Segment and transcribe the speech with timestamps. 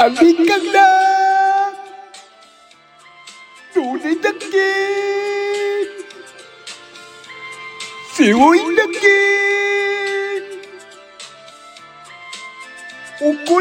[0.00, 1.72] Anh biết căng đa
[3.74, 5.88] Đủ để tất nhiên
[8.14, 10.60] Xỉu ối tất nhiên
[13.20, 13.60] Ô cô